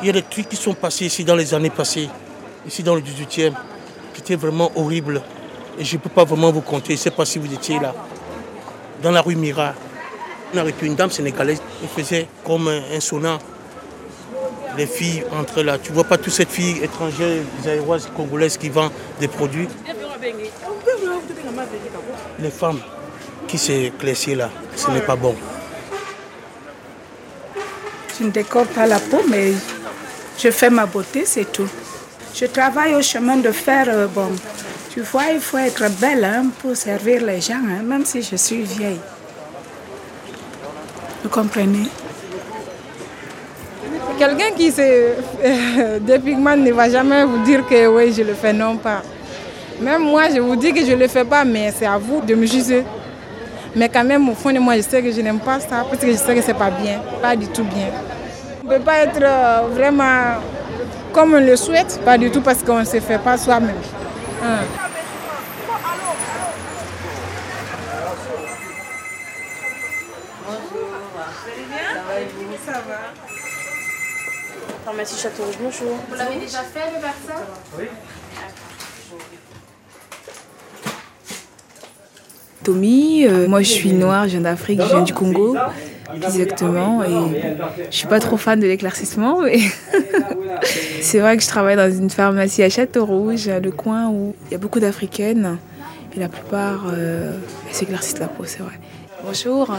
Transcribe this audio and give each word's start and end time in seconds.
Il 0.00 0.06
y 0.06 0.10
a 0.10 0.12
des 0.12 0.22
trucs 0.22 0.48
qui 0.48 0.56
sont 0.56 0.74
passés 0.74 1.06
ici 1.06 1.24
dans 1.24 1.36
les 1.36 1.54
années 1.54 1.70
passées, 1.70 2.08
ici 2.66 2.82
dans 2.82 2.94
le 2.94 3.00
18e, 3.00 3.52
qui 4.14 4.20
étaient 4.20 4.36
vraiment 4.36 4.70
horribles. 4.74 5.22
Et 5.78 5.84
je 5.84 5.96
ne 5.96 6.00
peux 6.00 6.10
pas 6.10 6.24
vraiment 6.24 6.50
vous 6.52 6.60
compter, 6.60 6.88
je 6.88 6.98
ne 6.98 7.02
sais 7.04 7.10
pas 7.10 7.24
si 7.24 7.38
vous 7.38 7.52
étiez 7.52 7.78
là. 7.78 7.94
Dans 9.02 9.10
la 9.10 9.22
rue 9.22 9.36
Mira, 9.36 9.74
on 10.54 10.58
a 10.58 10.64
une 10.82 10.94
dame 10.94 11.10
sénégalaise 11.10 11.62
qui 11.80 11.86
faisait 11.88 12.28
comme 12.44 12.68
un, 12.68 12.82
un 12.94 13.00
sauna. 13.00 13.38
Les 14.76 14.86
filles 14.86 15.24
entrent 15.32 15.62
là. 15.62 15.78
Tu 15.78 15.92
vois 15.92 16.04
pas 16.04 16.16
toutes 16.16 16.32
ces 16.32 16.46
filles 16.46 16.82
étrangères, 16.82 17.42
aéroises, 17.66 18.08
congolaises 18.16 18.56
qui 18.56 18.68
vendent 18.68 18.92
des 19.20 19.28
produits? 19.28 19.68
Les 22.38 22.50
femmes 22.50 22.80
qui 23.46 23.58
s'éclaircissent 23.58 24.36
là, 24.36 24.50
ce 24.76 24.90
n'est 24.90 25.00
pas 25.02 25.16
bon. 25.16 25.34
Je 28.18 28.24
ne 28.24 28.30
décore 28.30 28.66
pas 28.66 28.86
la 28.86 29.00
peau, 29.00 29.22
mais 29.28 29.52
je 30.38 30.50
fais 30.50 30.70
ma 30.70 30.86
beauté, 30.86 31.24
c'est 31.26 31.50
tout. 31.50 31.68
Je 32.34 32.46
travaille 32.46 32.94
au 32.94 33.02
chemin 33.02 33.36
de 33.36 33.52
fer. 33.52 33.86
euh, 33.88 34.06
bon, 34.06 34.30
tu 34.92 35.00
vois, 35.02 35.24
il 35.34 35.40
faut 35.40 35.58
être 35.58 35.90
belle 36.00 36.24
hein, 36.24 36.46
pour 36.60 36.76
servir 36.76 37.22
les 37.24 37.40
gens, 37.40 37.62
hein, 37.66 37.82
même 37.82 38.06
si 38.06 38.22
je 38.22 38.36
suis 38.36 38.62
vieille. 38.62 39.00
Vous 41.22 41.28
comprenez? 41.28 41.88
Quelqu'un 44.22 44.52
qui 44.56 44.70
se 44.70 45.14
dépigmente 45.98 46.58
ne 46.58 46.70
va 46.70 46.88
jamais 46.88 47.24
vous 47.24 47.38
dire 47.38 47.66
que 47.66 47.88
oui, 47.88 48.12
je 48.16 48.22
le 48.22 48.34
fais, 48.34 48.52
non 48.52 48.76
pas. 48.76 49.02
Même 49.80 50.02
moi, 50.02 50.30
je 50.32 50.38
vous 50.38 50.54
dis 50.54 50.72
que 50.72 50.86
je 50.86 50.92
ne 50.92 50.96
le 50.96 51.08
fais 51.08 51.24
pas, 51.24 51.44
mais 51.44 51.72
c'est 51.76 51.86
à 51.86 51.98
vous 51.98 52.20
de 52.20 52.32
me 52.36 52.46
juger. 52.46 52.84
Mais 53.74 53.88
quand 53.88 54.04
même, 54.04 54.28
au 54.28 54.34
fond 54.34 54.52
de 54.52 54.60
moi, 54.60 54.76
je 54.76 54.82
sais 54.82 55.02
que 55.02 55.10
je 55.10 55.20
n'aime 55.20 55.40
pas 55.40 55.58
ça, 55.58 55.84
parce 55.90 56.00
que 56.00 56.06
je 56.06 56.16
sais 56.16 56.36
que 56.36 56.40
c'est 56.40 56.54
pas 56.54 56.70
bien, 56.70 57.00
pas 57.20 57.34
du 57.34 57.48
tout 57.48 57.64
bien. 57.64 57.88
On 58.64 58.68
ne 58.70 58.76
peut 58.78 58.84
pas 58.84 58.98
être 58.98 59.20
euh, 59.20 59.62
vraiment 59.72 60.38
comme 61.12 61.34
on 61.34 61.40
le 61.40 61.56
souhaite, 61.56 62.00
pas 62.04 62.16
du 62.16 62.30
tout 62.30 62.42
parce 62.42 62.62
qu'on 62.62 62.78
ne 62.78 62.84
se 62.84 63.00
fait 63.00 63.18
pas 63.18 63.36
soi-même. 63.36 63.74
Hein. 64.44 64.60
Pharmacie 74.92 75.18
Château 75.18 75.44
Rouge, 75.44 75.54
bonjour. 75.58 75.96
Vous 76.10 76.14
l'avez 76.16 76.38
déjà 76.38 76.58
fait 76.58 76.80
le 76.94 77.00
vaccin 77.00 77.42
Tommy, 82.62 83.26
euh, 83.26 83.48
moi 83.48 83.62
je 83.62 83.70
suis 83.70 83.92
noire, 83.92 84.24
je 84.24 84.32
viens 84.32 84.42
d'Afrique, 84.42 84.82
je 84.82 84.86
viens 84.86 85.00
du 85.00 85.14
Congo, 85.14 85.56
exactement, 86.14 87.02
et 87.02 87.40
je 87.90 87.96
suis 87.96 88.06
pas 88.06 88.20
trop 88.20 88.36
fan 88.36 88.60
de 88.60 88.66
l'éclaircissement, 88.66 89.40
mais 89.40 89.60
c'est 91.00 91.20
vrai 91.20 91.38
que 91.38 91.42
je 91.42 91.48
travaille 91.48 91.76
dans 91.76 91.90
une 91.90 92.10
pharmacie 92.10 92.62
à 92.62 92.68
Château-Rouge, 92.68 93.48
le 93.48 93.70
coin 93.70 94.10
où 94.10 94.34
il 94.48 94.52
y 94.52 94.54
a 94.54 94.58
beaucoup 94.58 94.78
d'Africaines, 94.78 95.56
et 96.14 96.20
la 96.20 96.28
plupart 96.28 96.84
euh, 96.92 97.32
elles 97.66 97.74
s'éclaircissent 97.74 98.18
la 98.18 98.28
peau, 98.28 98.44
c'est 98.44 98.60
vrai. 98.60 98.78
Bonjour, 99.24 99.74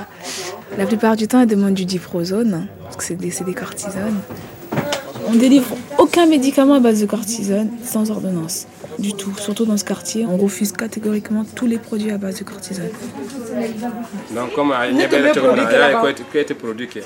la 0.76 0.86
plupart 0.88 1.16
du 1.16 1.28
temps 1.28 1.40
elles 1.42 1.48
demandent 1.48 1.76
du 1.76 1.86
diprozone, 1.86 2.68
parce 2.82 2.96
que 2.96 3.04
c'est 3.04 3.16
des, 3.16 3.30
c'est 3.30 3.44
des 3.44 3.54
cortisones. 3.54 4.20
On 5.28 5.34
délivre 5.34 5.76
aucun 5.98 6.26
médicament 6.26 6.76
à 6.76 6.80
base 6.80 7.02
de 7.02 7.06
cortisone 7.06 7.70
sans 7.84 8.10
ordonnance. 8.12 8.68
Du 9.00 9.14
tout. 9.14 9.34
Surtout 9.38 9.66
dans 9.66 9.78
ce 9.78 9.84
quartier, 9.84 10.26
on 10.30 10.38
refuse 10.38 10.72
catégoriquement 10.72 11.46
tous 11.56 11.66
les 11.66 11.78
produits 11.80 12.12
à 12.12 12.18
base 12.18 12.40
de 12.40 12.44
cortisone. 12.44 12.90
Donc, 14.32 14.54
comme 14.54 14.74
il 14.92 14.98
y 14.98 15.04
avait 15.04 15.32
qui 15.32 16.38
a 16.38 16.42
été 16.42 16.54
produit, 16.54 16.88
euh, 16.98 17.02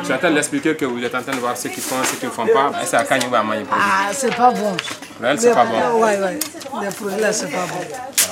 je 0.00 0.04
suis 0.04 0.14
en 0.14 0.18
train 0.18 0.30
d'expliquer 0.30 0.74
que 0.74 0.84
vous 0.84 1.02
êtes 1.02 1.14
en 1.14 1.22
train 1.22 1.32
de 1.32 1.38
voir 1.40 1.56
ce 1.56 1.68
qu'ils 1.68 1.82
font, 1.82 1.96
ce 2.04 2.16
qu'ils 2.16 2.28
ne 2.28 2.32
font 2.32 2.46
pas. 2.46 2.72
Et 2.82 2.86
c'est 2.86 2.96
à 2.96 3.04
Kanye 3.04 3.26
West 3.26 3.42
produit. 3.42 3.66
Ah, 3.72 4.08
c'est 4.12 4.34
pas 4.34 4.50
bon. 4.52 4.76
Là, 5.20 5.36
c'est 5.36 5.52
pas 5.52 5.64
bon. 5.66 6.00
Ouais, 6.00 6.18
ouais. 6.18 6.38
Les 6.82 6.88
produits 6.88 7.20
là, 7.20 7.32
c'est 7.32 7.50
pas 7.50 7.66
bon. 7.66 8.27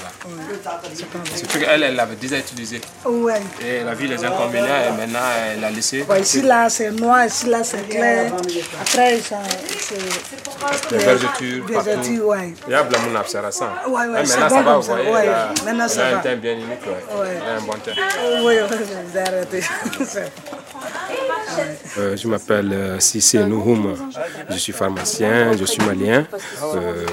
Surtout 1.34 1.58
qu'elle, 1.58 1.82
elle 1.82 1.96
l'avait 1.96 2.16
déjà 2.16 2.38
utilisé. 2.38 2.80
Ouais. 3.04 3.40
Et 3.64 3.76
elle 3.76 3.88
a 3.88 3.94
vu 3.94 4.06
les 4.06 4.24
inconvénients 4.24 4.66
et 4.66 4.96
maintenant 4.96 5.20
elle 5.52 5.60
l'a 5.60 5.70
laissé. 5.70 6.02
Ouais, 6.08 6.20
ici 6.20 6.42
là, 6.42 6.68
c'est 6.68 6.90
noir, 6.90 7.26
ici 7.26 7.48
là, 7.48 7.62
c'est 7.62 7.88
clair. 7.88 8.32
Après, 8.80 9.18
ça, 9.20 9.38
c'est. 9.78 10.90
Les 10.90 10.98
vergetures. 10.98 11.66
Vergetures, 11.66 12.26
ouais. 12.26 12.54
Il 12.66 12.72
y 12.72 12.74
a 12.74 12.82
Blamoun 12.82 13.16
Absarassan. 13.16 13.68
Ouais, 13.88 13.92
ouais, 13.92 14.06
maintenant 14.06 14.48
ça 14.48 14.62
va, 14.62 14.76
vous 14.76 14.82
voyez. 14.82 15.10
Ouais, 15.10 15.26
maintenant, 15.64 15.88
ça 15.88 16.06
a 16.06 16.08
un 16.08 16.14
va. 16.16 16.18
teint 16.18 16.36
bien 16.36 16.54
unique. 16.54 16.86
Ouais. 16.86 17.20
Ouais. 17.20 17.38
Un 17.56 17.60
bon 17.62 17.74
teint. 17.84 17.92
Oui, 18.42 18.54
j'ai 19.12 19.20
arrêté. 19.20 19.60
Euh, 21.98 22.16
je 22.16 22.28
m'appelle 22.28 22.72
euh, 22.72 23.00
Sissé 23.00 23.38
Nouhoum. 23.44 23.96
Je 24.50 24.58
suis 24.58 24.72
pharmacien, 24.72 25.56
je 25.56 25.64
suis 25.64 25.82
malien. 25.82 26.26
Euh, 26.74 27.04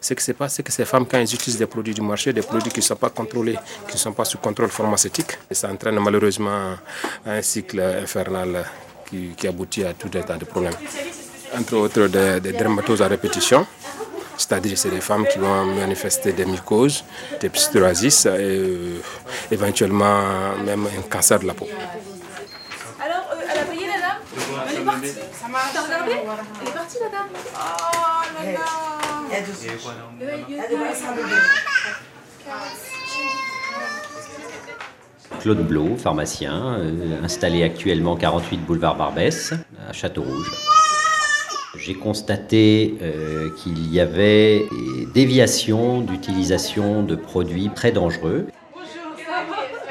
Ce 0.00 0.14
qui 0.14 0.24
se 0.24 0.32
passe, 0.32 0.54
c'est 0.54 0.62
que 0.62 0.72
ces 0.72 0.84
femmes, 0.84 1.06
quand 1.06 1.18
elles 1.18 1.34
utilisent 1.34 1.58
des 1.58 1.66
produits 1.66 1.94
du 1.94 2.00
marché, 2.02 2.32
des 2.32 2.42
produits 2.42 2.70
qui 2.70 2.80
ne 2.80 2.84
sont 2.84 2.96
pas 2.96 3.10
contrôlés, 3.10 3.58
qui 3.86 3.94
ne 3.94 3.98
sont 3.98 4.12
pas 4.12 4.24
sous 4.24 4.38
contrôle 4.38 4.68
pharmaceutique, 4.70 5.38
ça 5.50 5.70
entraîne 5.70 5.98
malheureusement 6.00 6.76
un 7.26 7.42
cycle 7.42 7.80
infernal 7.80 8.64
qui, 9.36 9.46
aboutit 9.46 9.84
à 9.84 9.92
tout 9.94 10.10
un 10.14 10.22
tas 10.22 10.36
de 10.36 10.44
problèmes. 10.44 10.74
Entre 11.58 11.74
autres, 11.74 12.06
des, 12.06 12.52
dermatoses 12.52 13.02
à 13.02 13.08
répétition. 13.08 13.66
C'est-à-dire 14.36 14.78
c'est 14.78 14.90
des 14.90 15.02
femmes 15.02 15.26
qui 15.26 15.38
vont 15.38 15.66
manifester 15.66 16.32
des 16.32 16.46
mycoses, 16.46 17.04
des 17.40 17.50
psoriasis 17.50 18.24
et 18.24 18.28
euh, 18.30 18.98
éventuellement 19.50 20.56
même 20.64 20.86
un 20.86 21.02
cancer 21.02 21.38
de 21.40 21.46
la 21.46 21.52
peau. 21.52 21.68
Alors, 23.04 23.28
euh, 23.32 23.44
elle 23.52 23.58
a 23.58 23.64
payé 23.64 23.86
la 23.86 24.00
dame? 24.00 24.16
Elle 24.70 24.80
est 24.80 24.84
partie. 24.84 25.08
Elle 26.62 26.68
est 26.68 26.72
partie 26.72 26.98
la 27.02 27.08
dame? 27.10 27.28
Oh. 27.54 28.99
Claude 35.40 35.66
Blot, 35.66 35.96
pharmacien, 35.96 36.78
euh, 36.80 37.22
installé 37.22 37.62
actuellement 37.62 38.16
48 38.16 38.58
boulevard 38.58 38.96
Barbès, 38.96 39.54
à 39.88 39.92
Château-Rouge. 39.92 40.52
J'ai 41.78 41.94
constaté 41.94 42.98
euh, 43.00 43.50
qu'il 43.56 43.90
y 43.92 44.00
avait 44.00 44.66
des 44.96 45.06
déviations 45.14 46.00
d'utilisation 46.00 47.02
de 47.02 47.14
produits 47.14 47.70
très 47.74 47.92
dangereux. 47.92 48.48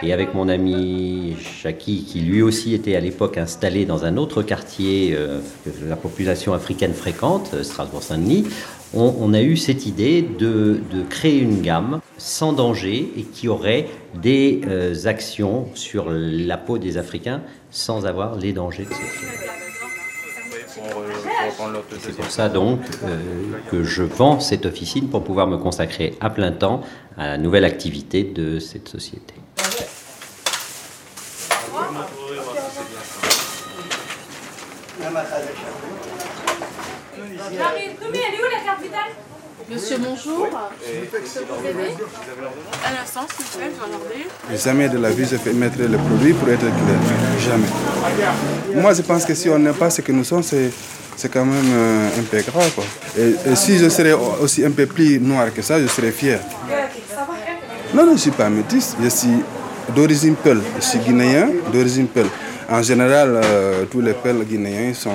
Et 0.02 0.14
avec 0.14 0.34
mon 0.34 0.48
ami 0.48 1.36
Chaki, 1.40 2.04
qui 2.06 2.22
lui 2.22 2.42
aussi 2.42 2.74
était 2.74 2.96
à 2.96 3.00
l'époque 3.00 3.38
installé 3.38 3.86
dans 3.86 4.06
un 4.06 4.18
autre 4.18 4.42
quartier 4.44 5.12
euh, 5.14 5.40
que 5.66 5.72
la 5.88 5.96
population 5.96 6.54
africaine 6.54 6.94
fréquente, 6.94 7.52
euh, 7.54 7.64
Strasbourg-Saint-Denis, 7.64 8.46
on, 8.94 9.34
a 9.34 9.42
eu 9.42 9.56
cette 9.56 9.86
idée 9.86 10.24
de, 10.24 10.82
créer 11.10 11.40
une 11.40 11.62
gamme 11.62 12.00
sans 12.18 12.54
danger 12.54 13.12
et 13.18 13.22
qui 13.22 13.48
aurait 13.48 13.88
des 14.20 14.62
euh, 14.68 14.96
actions 15.06 15.68
sur 15.76 16.08
la 16.10 16.58
peau 16.58 16.80
des 16.80 16.98
Africains 16.98 17.42
sans 17.70 18.08
avoir 18.08 18.36
les 18.36 18.52
dangers 18.52 18.86
de 18.86 18.90
cette 18.90 19.60
c'est 22.00 22.16
pour 22.16 22.32
ça 22.32 22.50
donc 22.50 22.80
euh, 23.04 23.18
que 23.70 23.84
je 23.84 24.04
vends 24.04 24.40
cette 24.40 24.66
officine 24.66 25.10
pour 25.10 25.24
pouvoir 25.24 25.48
me 25.48 25.58
consacrer 25.58 26.16
à 26.20 26.30
plein 26.30 26.52
temps 26.52 26.82
à 27.18 27.28
la 27.28 27.38
nouvelle 27.38 27.66
activité 27.66 28.24
de 28.24 28.60
cette 28.60 28.88
société. 28.88 29.39
Marie, 35.00 35.16
Rumi, 38.02 38.20
elle 38.28 38.36
est 38.36 38.40
où 38.40 38.50
la 38.52 38.60
carte 38.66 38.82
vitale 38.82 39.12
Monsieur, 39.72 39.98
bonjour. 40.00 40.48
Un 42.86 43.04
instant, 43.04 43.22
s'il 43.36 43.46
vous 43.46 43.58
plaît, 43.58 43.70
je 43.72 43.80
vais 43.80 43.86
regarder. 43.86 44.28
Jamais 44.64 44.90
de 44.90 44.98
la 44.98 45.12
vie 45.12 45.26
je 45.30 45.38
fais 45.38 45.54
mettre 45.54 45.78
le 45.80 45.98
produit 45.98 46.34
pour 46.34 46.50
être 46.50 46.60
clair. 46.60 47.00
Jamais. 47.40 48.82
Moi, 48.82 48.94
je 48.94 49.02
pense 49.04 49.26
que 49.26 49.36
si 49.36 49.50
on 49.50 49.60
n'est 49.60 49.72
pas 49.74 49.90
ce 49.92 50.02
que 50.02 50.12
nous 50.12 50.24
sommes, 50.24 50.42
c'est, 50.44 50.72
c'est 51.16 51.32
quand 51.32 51.46
même 51.46 51.72
euh, 51.72 52.10
un 52.20 52.24
peu 52.24 52.42
grave. 52.42 52.72
Quoi. 52.74 52.84
Et, 53.18 53.36
et 53.52 53.56
si 53.56 53.78
je 53.78 53.90
serais 53.90 54.14
aussi 54.14 54.66
un 54.66 54.72
peu 54.72 54.88
plus 54.88 55.20
noir 55.20 55.54
que 55.54 55.62
ça, 55.62 55.80
je 55.80 55.88
serais 55.88 56.12
fier. 56.12 56.40
Non, 57.94 58.04
non, 58.04 58.10
je 58.10 58.14
ne 58.14 58.18
suis 58.18 58.32
pas 58.32 58.50
métis. 58.50 58.96
Je 59.02 59.10
suis 59.10 59.44
d'origine 59.96 60.36
Peul. 60.36 60.62
Je 60.80 60.86
suis 60.86 61.00
guinéen 61.00 61.48
d'origine 61.72 62.08
Peul. 62.08 62.28
En 62.72 62.84
général, 62.84 63.42
euh, 63.44 63.86
tous 63.86 64.00
les 64.00 64.14
Peuls 64.14 64.44
guinéens 64.46 64.94
sont 64.94 65.10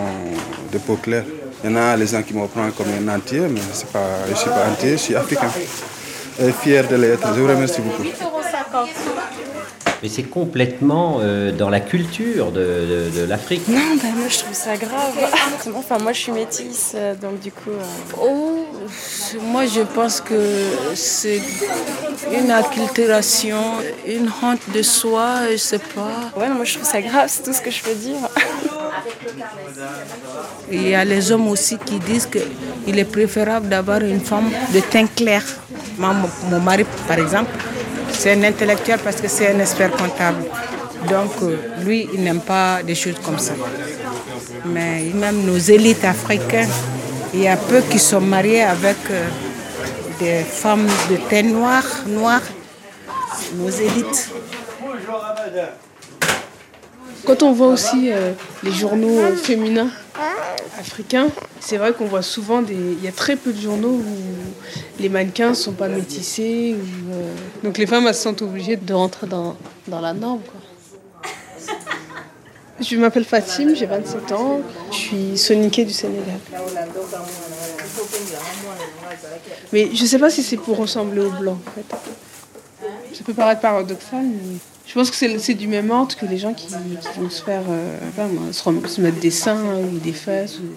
de 0.73 0.79
peau 0.79 0.97
claire. 0.97 1.25
Il 1.63 1.71
y 1.71 1.73
en 1.73 1.77
a 1.77 1.97
les 1.97 2.07
gens 2.09 2.23
qui 2.23 2.35
me 2.35 2.47
prennent 2.49 2.73
comme 2.73 2.89
un 2.89 3.15
entier, 3.17 3.41
mais 3.41 3.61
pas, 3.93 4.01
je 4.27 4.31
ne 4.33 4.37
suis 4.37 4.51
pas 4.51 4.67
entier, 4.71 4.91
je 4.93 4.97
suis 4.97 5.15
africain. 5.15 5.51
Et 6.41 6.51
fier 6.51 6.89
de 6.89 6.97
l'être. 6.97 7.29
Je 7.35 7.41
vous 7.41 7.47
remercie 7.47 7.81
beaucoup. 7.81 8.03
8,50 9.95 9.97
euros. 9.97 10.01
Mais 10.03 10.09
c'est 10.09 10.23
complètement 10.25 11.19
euh, 11.21 11.53
dans 11.53 11.71
la 11.71 11.81
culture 11.81 12.51
de, 12.53 12.61
de- 12.61 13.21
de 13.21 13.25
l'Afrique. 13.27 13.67
Non, 13.69 13.97
bah 14.03 14.09
moi 14.17 14.27
je 14.29 14.39
trouve 14.39 14.55
ça 14.55 14.77
grave. 14.77 15.15
enfin, 15.77 15.99
moi 15.99 16.13
je 16.13 16.21
suis 16.21 16.33
métisse, 16.33 16.93
euh, 16.95 17.15
donc 17.15 17.41
du 17.41 17.51
coup. 17.53 17.71
euh, 17.71 18.21
Oh, 18.21 18.67
moi 19.43 19.67
je 19.67 19.81
pense 19.83 20.21
que 20.21 20.35
c'est 20.95 21.41
une 22.33 22.51
acculturation, 22.51 23.63
une 24.07 24.29
honte 24.43 24.61
de 24.75 24.83
soi, 24.83 25.27
je 25.53 25.57
sais 25.57 25.79
pas. 25.79 26.31
Ouais, 26.39 26.49
non, 26.49 26.55
moi 26.57 26.65
je 26.65 26.75
trouve 26.75 26.89
ça 26.89 27.01
grave, 27.01 27.27
c'est 27.29 27.43
tout 27.43 27.53
ce 27.53 27.61
que 27.61 27.71
je 27.71 27.83
peux 27.83 27.95
dire. 27.95 28.17
Il 30.71 30.89
y 30.89 30.95
a 30.95 31.05
les 31.05 31.31
hommes 31.33 31.49
aussi 31.49 31.77
qui 31.79 31.99
disent 31.99 32.27
qu'il 32.27 32.99
est 32.99 33.05
préférable 33.05 33.69
d'avoir 33.69 34.01
une 34.03 34.21
femme 34.21 34.51
de 34.73 34.81
teint 34.81 35.07
clair. 35.07 35.43
Mon 35.99 36.61
mari, 36.61 36.85
par 37.07 37.19
exemple, 37.19 37.51
c'est 38.15 38.33
un 38.33 38.43
intellectuel 38.43 38.99
parce 39.03 39.21
que 39.21 39.29
c'est 39.29 39.49
un 39.49 39.61
expert 39.61 39.91
comptable. 39.91 40.45
Donc, 41.09 41.33
euh, 41.43 41.57
lui, 41.85 42.09
il 42.15 42.23
n'aime 42.23 42.41
pas 42.41 42.83
des 42.83 42.95
choses 42.95 43.19
comme 43.25 43.39
ça. 43.39 43.53
Mais 44.65 45.11
même 45.15 45.45
nos 45.45 45.59
élites 45.59 46.05
africaines, 46.05 46.71
il 47.35 47.41
y 47.41 47.49
a 47.49 47.57
peu 47.57 47.81
qui 47.91 47.99
sont 47.99 48.21
mariés 48.21 48.63
avec 48.63 48.97
euh, 49.11 49.27
des 50.19 50.43
femmes 50.45 50.87
de 51.11 51.17
teint 51.29 51.43
noir, 51.43 51.83
noir, 52.07 52.41
nos 53.55 53.69
élites. 53.69 54.31
Quand 57.27 57.43
on 57.43 57.53
voit 57.53 57.69
aussi 57.69 58.11
euh, 58.11 58.33
les 58.63 58.73
journaux 58.73 59.35
féminins 59.37 59.91
africains, 60.79 61.29
c'est 61.61 61.77
vrai 61.77 61.93
qu'on 61.93 62.07
voit 62.07 62.23
souvent 62.23 62.63
des. 62.63 62.75
Il 62.75 63.03
y 63.05 63.09
a 63.09 63.13
très 63.13 63.37
peu 63.37 63.53
de 63.53 63.61
journaux 63.61 63.91
où 63.95 64.05
les 65.01 65.09
mannequins 65.09 65.51
ne 65.51 65.55
sont 65.55 65.73
pas 65.73 65.89
métissés. 65.89 66.75
euh, 67.11 67.35
Donc 67.63 67.79
les 67.79 67.87
femmes 67.87 68.07
elles 68.07 68.15
se 68.15 68.23
sentent 68.23 68.43
obligées 68.43 68.77
de 68.77 68.93
rentrer 68.95 69.27
dans, 69.27 69.57
dans 69.89 70.01
la 70.01 70.13
norme. 70.13 70.41
Quoi. 70.41 70.61
Je 72.81 72.97
m'appelle 72.97 73.25
Fatim, 73.25 73.75
j'ai 73.75 73.87
27 73.87 74.33
ans, 74.33 74.61
je 74.91 74.97
suis 74.97 75.39
soniquée 75.39 75.85
du 75.85 75.93
Sénégal. 75.93 76.39
Mais 79.73 79.91
je 79.95 80.03
ne 80.03 80.07
sais 80.09 80.19
pas 80.19 80.31
si 80.31 80.43
c'est 80.43 80.57
pour 80.57 80.77
ressembler 80.77 81.21
aux 81.23 81.31
blancs 81.31 81.59
en 81.67 81.71
fait. 81.71 81.87
Ça 83.15 83.23
peut 83.25 83.33
paraître 83.35 83.61
paradoxal, 83.61 84.23
mais 84.25 84.57
je 84.87 84.93
pense 84.95 85.11
que 85.11 85.17
c'est 85.39 85.55
du 85.55 85.67
même 85.67 85.91
ordre 85.91 86.15
que 86.15 86.27
les 86.27 86.39
gens 86.39 86.53
qui, 86.55 86.67
qui 86.67 87.19
vont 87.21 87.31
se 87.31 87.43
faire, 87.43 87.63
euh, 87.69 87.99
pas 88.17 88.27
moi, 88.27 88.53
se, 88.53 89.01
mettre 89.01 89.19
des 89.19 89.31
seins 89.31 89.63
ou 89.77 89.99
des 89.99 90.13
fesses. 90.13 90.59
ou- 90.59 90.75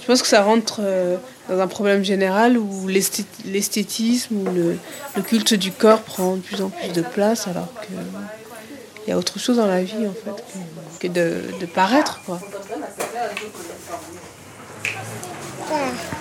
Je 0.00 0.06
pense 0.06 0.22
que 0.22 0.28
ça 0.28 0.42
rentre 0.42 0.80
euh, 0.82 1.16
dans 1.48 1.58
un 1.58 1.66
problème 1.66 2.04
général 2.04 2.58
où 2.58 2.86
l'esthé- 2.88 3.24
l'esthétisme 3.44 4.36
ou 4.36 4.44
le, 4.44 4.76
le 5.16 5.22
culte 5.22 5.54
du 5.54 5.72
corps 5.72 6.02
prend 6.02 6.36
de 6.36 6.40
plus 6.42 6.60
en 6.62 6.68
plus 6.68 6.92
de 6.92 7.00
place 7.02 7.48
alors 7.48 7.72
que 7.80 7.94
il 9.06 9.10
y 9.10 9.12
a 9.12 9.18
autre 9.18 9.38
chose 9.38 9.56
dans 9.56 9.66
la 9.66 9.82
vie 9.82 10.06
en 10.06 10.12
fait 10.12 10.42
que, 11.00 11.06
que 11.06 11.12
de, 11.12 11.58
de 11.60 11.66
paraître 11.66 12.20
quoi. 12.26 12.40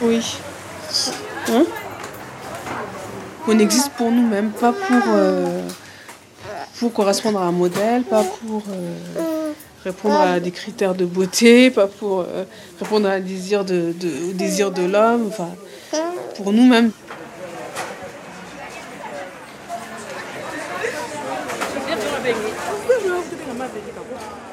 Oui. 0.02 0.22
Hein? 1.50 1.66
On 3.48 3.60
existe 3.60 3.92
pour 3.94 4.12
nous-mêmes, 4.12 4.52
pas 4.52 4.72
pour, 4.74 5.02
euh, 5.14 5.62
pour 6.80 6.94
correspondre 6.94 7.40
à 7.40 7.46
un 7.46 7.52
modèle, 7.52 8.04
pas 8.04 8.24
pour 8.24 8.64
euh, 8.70 9.52
répondre 9.84 10.20
à 10.20 10.40
des 10.40 10.52
critères 10.52 10.94
de 10.96 11.06
beauté, 11.06 11.72
pas 11.72 11.88
pour 11.88 12.20
euh, 12.22 12.44
répondre 12.80 13.08
à 13.08 13.14
un 13.14 13.20
désir 13.20 13.64
de, 13.64 13.94
de- 14.00 14.30
au 14.30 14.34
désir 14.34 14.72
de 14.72 14.84
l'homme, 14.84 15.28
enfin, 15.30 15.50
pour 16.36 16.52
nous-mêmes. 16.52 16.92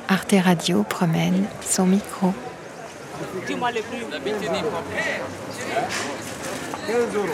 Arte 0.09 0.35
Radio 0.45 0.83
promène 0.83 1.47
son 1.63 1.87
micro. 1.87 2.33
Dis-moi 3.47 3.71
les 3.71 3.81
prix. 3.83 3.99
15 6.87 6.97
euros. 7.15 7.27